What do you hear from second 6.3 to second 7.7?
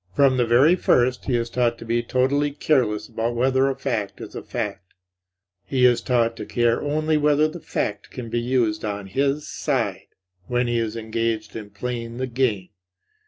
to care only whether the